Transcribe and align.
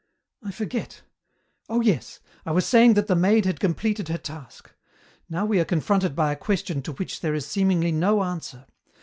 "I 0.43 0.49
forget. 0.49 1.03
Oh, 1.69 1.81
yes. 1.81 2.21
I 2.43 2.51
was 2.53 2.65
saying 2.65 2.95
that 2.95 3.05
the 3.05 3.15
Maid 3.15 3.45
had 3.45 3.59
completed 3.59 4.07
her 4.07 4.17
task. 4.17 4.73
Now 5.29 5.45
we 5.45 5.59
are 5.59 5.63
confronted 5.63 6.15
by 6.15 6.31
a 6.31 6.35
question 6.37 6.81
to 6.81 6.93
which 6.93 7.19
there 7.19 7.35
is 7.35 7.45
seemingly 7.45 7.91
no 7.91 8.23
answer. 8.23 8.65